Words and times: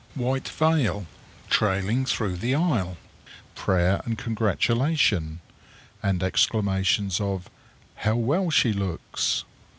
White 0.15 0.47
veil 0.49 1.05
trailing 1.51 2.05
through 2.07 2.37
the 2.37 2.55
aisle. 2.55 2.97
Prayer 3.53 4.01
and 4.03 4.17
congratulation, 4.17 5.41
and 6.01 6.23
exclamations 6.23 7.21
of 7.21 7.47
"How 7.97 8.15
well 8.15 8.49
she 8.49 8.73
looks!" 8.73 9.43